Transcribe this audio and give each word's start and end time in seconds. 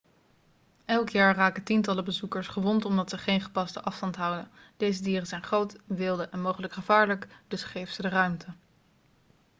elk 0.85 1.09
jaar 1.09 1.35
raken 1.35 1.63
tientallen 1.63 2.03
bezoekers 2.03 2.47
gewond 2.47 2.85
omdat 2.85 3.09
ze 3.09 3.17
geen 3.17 3.41
gepaste 3.41 3.81
afstand 3.81 4.15
houden 4.15 4.51
deze 4.77 5.03
dieren 5.03 5.27
zijn 5.27 5.43
groot 5.43 5.75
wilde 5.85 6.29
en 6.29 6.41
mogelijk 6.41 6.73
gevaarlijk 6.73 7.27
dus 7.47 7.63
geef 7.63 7.91
ze 7.91 8.01
de 8.01 8.09
ruimte 8.09 8.47